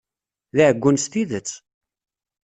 [0.55, 1.49] D aɛeggun s tidet!